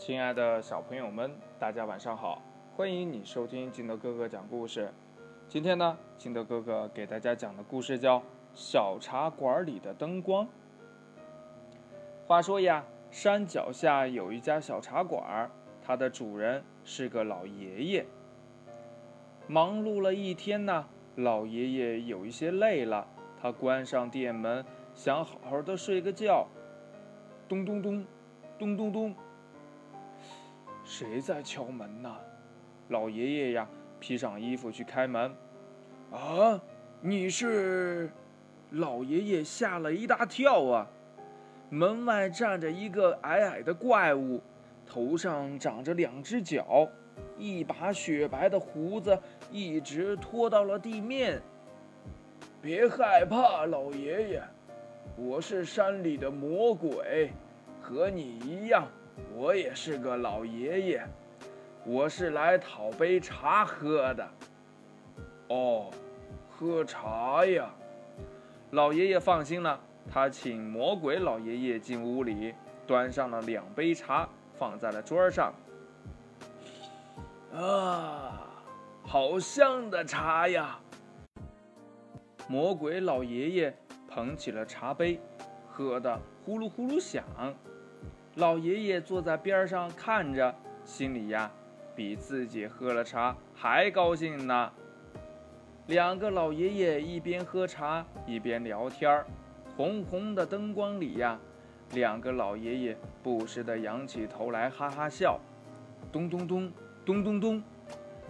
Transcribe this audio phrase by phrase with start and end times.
[0.00, 2.40] 亲爱的小朋友们，大家晚上好！
[2.74, 4.90] 欢迎你收听金德哥哥讲故事。
[5.46, 8.18] 今天呢，金德哥哥给大家讲的故事叫
[8.54, 10.46] 《小茶馆里的灯光》。
[12.26, 15.50] 话说呀，山脚下有一家小茶馆，
[15.82, 18.06] 它的主人是个老爷爷。
[19.46, 20.86] 忙碌了一天呢，
[21.16, 23.06] 老爷爷有一些累了，
[23.38, 24.64] 他关上店门，
[24.94, 26.48] 想好好的睡个觉。
[27.46, 28.06] 咚咚咚，
[28.58, 29.14] 咚咚咚。
[31.00, 32.14] 谁在敲门呢？
[32.88, 33.66] 老爷爷呀，
[33.98, 35.34] 披上衣服去开门。
[36.12, 36.60] 啊，
[37.00, 38.10] 你是？
[38.72, 40.86] 老爷爷吓了一大跳啊！
[41.70, 44.42] 门外站着一个矮矮的怪物，
[44.84, 46.86] 头上长着两只角，
[47.38, 49.18] 一把雪白的胡子
[49.50, 51.40] 一直拖到了地面。
[52.60, 54.42] 别害怕，老爷爷。
[55.16, 57.30] 我是山里的魔鬼，
[57.80, 58.86] 和你一样，
[59.34, 61.06] 我也是个老爷爷。
[61.84, 64.28] 我是来讨杯茶喝的。
[65.48, 65.90] 哦，
[66.50, 67.70] 喝茶呀！
[68.70, 69.80] 老爷爷放心了，
[70.10, 72.54] 他请魔鬼老爷爷进屋里，
[72.86, 75.52] 端上了两杯茶，放在了桌上。
[77.54, 78.46] 啊，
[79.02, 80.78] 好香的茶呀！
[82.48, 83.76] 魔鬼老爷爷。
[84.12, 85.20] 捧起了茶杯，
[85.68, 87.22] 喝得呼噜呼噜响。
[88.36, 91.50] 老爷爷坐在边上看着，心里呀，
[91.96, 94.72] 比自己喝了茶还高兴呢。
[95.88, 99.26] 两个老爷爷一边喝茶一边聊天儿，
[99.76, 101.38] 红红的灯光里呀，
[101.92, 105.40] 两个老爷爷不时地仰起头来哈哈笑。
[106.12, 106.72] 咚咚咚，
[107.04, 107.62] 咚咚咚，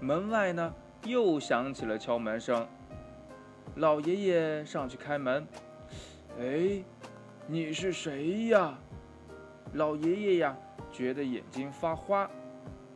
[0.00, 2.66] 门外呢又响起了敲门声。
[3.76, 5.46] 老爷爷上去开门。
[6.40, 6.82] 哎，
[7.46, 8.76] 你是谁呀？
[9.74, 10.56] 老爷爷呀，
[10.92, 12.30] 觉得眼睛发花，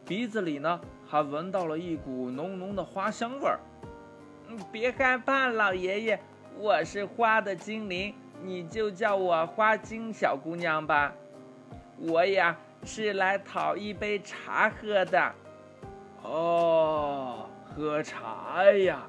[0.06, 3.58] 鼻子里呢还闻到了一股浓浓的花香味儿。
[4.46, 6.20] 嗯，别害怕，老爷爷，
[6.56, 8.14] 我是花的精灵，
[8.44, 11.12] 你就叫我花精小姑娘吧。
[11.98, 15.34] 我呀是来讨一杯茶喝的。
[16.22, 19.04] 哦，喝茶呀！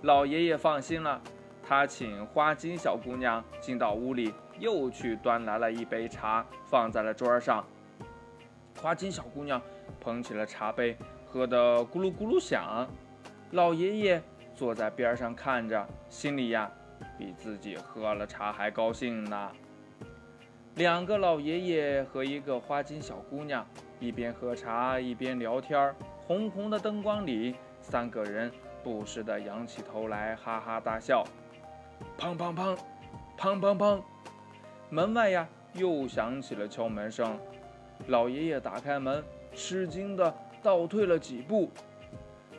[0.00, 1.20] 老爷爷放心了。
[1.62, 7.64] 他请花精小姑娘进到屋里，又去端来了一杯茶，放在了桌上。
[8.80, 9.60] 花金小姑娘
[10.00, 10.96] 捧起了茶杯，
[11.26, 12.86] 喝得咕噜咕噜响。
[13.52, 14.22] 老爷爷
[14.54, 16.70] 坐在边上看着，心里呀，
[17.16, 19.50] 比自己喝了茶还高兴呢。
[20.74, 23.66] 两个老爷爷和一个花金小姑娘
[23.98, 25.94] 一边喝茶一边聊天，
[26.26, 28.52] 红红的灯光里，三个人
[28.84, 31.24] 不时地仰起头来，哈哈大笑。
[32.18, 32.76] 砰砰砰，
[33.38, 34.02] 砰砰砰！
[34.88, 37.38] 门外呀，又响起了敲门声。
[38.06, 40.32] 老爷爷打开门，吃惊的
[40.62, 41.70] 倒退了几步。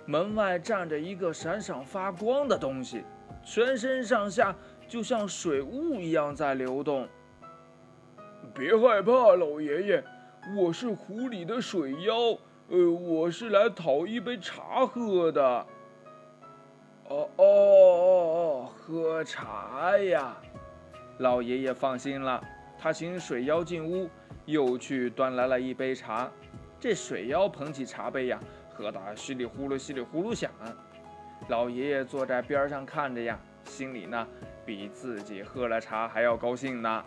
[0.05, 3.03] 门外站着一个闪闪发光的东西，
[3.43, 4.55] 全身上下
[4.87, 7.07] 就像水雾一样在流动。
[8.53, 10.03] 别害怕，老爷爷，
[10.57, 12.15] 我是湖里的水妖，
[12.69, 15.65] 呃，我是来讨一杯茶喝的。
[17.09, 20.35] 哦哦哦哦，喝茶呀！
[21.19, 22.41] 老爷爷放心了，
[22.77, 24.09] 他请水妖进屋，
[24.45, 26.29] 又去端来了一杯茶。
[26.79, 28.39] 这水妖捧起茶杯呀，
[28.69, 30.51] 喝得稀里呼噜、稀里呼噜响。
[31.47, 34.27] 老爷爷坐在边上看着呀，心里呢
[34.65, 37.03] 比自己喝了茶还要高兴呢。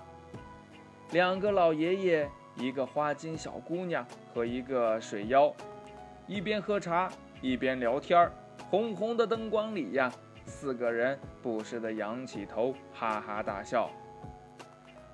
[1.12, 4.04] 两个老爷爷，一个花金小姑娘
[4.34, 5.52] 和一个水妖，
[6.26, 7.08] 一边喝茶
[7.40, 8.32] 一边聊天儿。
[8.70, 10.12] 红红的灯光里呀，
[10.44, 13.90] 四个人不时地仰起头，哈哈大笑。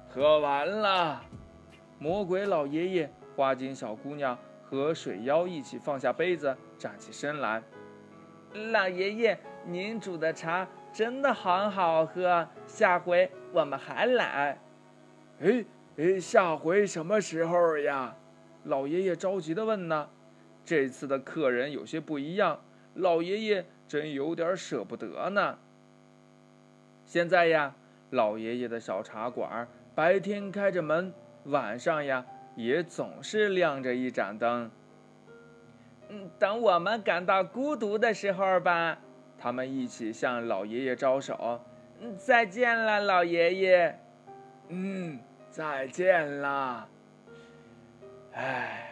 [0.09, 1.21] 喝完了，
[1.99, 7.63] 魔鬼老爷爷、花金小姑娘和水妖一起放下杯子，站起身来。
[8.73, 14.59] 老爷爷，您煮的茶真的很好喝，下回我们还来。
[15.41, 15.65] 哎
[15.99, 18.17] 哎，下回什么时候呀？
[18.65, 20.09] 老爷爷着急地问呢。
[20.65, 22.59] 这次的客人有些不一样。
[22.95, 25.59] 老爷爷真有点舍不得呢。
[27.05, 27.75] 现在呀，
[28.11, 31.13] 老爷爷的小茶馆白天开着门，
[31.45, 34.71] 晚上呀也总是亮着一盏灯。
[36.09, 38.99] 嗯，等我们感到孤独的时候吧，
[39.39, 41.61] 他们一起向老爷爷招手。
[42.01, 43.99] 嗯，再见了，老爷爷。
[44.69, 45.19] 嗯，
[45.51, 46.89] 再见了。
[48.33, 48.89] 唉，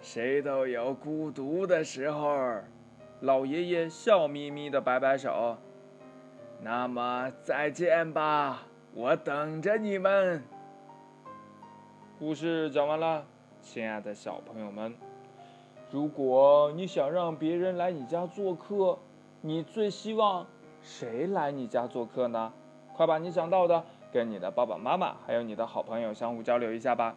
[0.00, 2.60] 谁都有孤独的时候。
[3.24, 5.56] 老爷爷笑眯眯的摆摆手，
[6.60, 10.42] 那么再见吧，我等着你们。
[12.18, 13.24] 故事讲完了，
[13.62, 14.94] 亲爱的小朋友们，
[15.90, 18.98] 如果你想让别人来你家做客，
[19.40, 20.46] 你最希望
[20.82, 22.52] 谁来你家做客呢？
[22.92, 23.82] 快把你想到的
[24.12, 27.16] 跟你的爸爸妈妈还有你的好朋友相互交流一下吧。